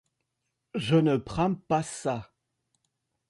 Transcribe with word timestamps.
Je 0.73 0.95
ne 0.95 1.17
prends 1.17 1.53
pas 1.53 1.83
ça. 1.83 2.31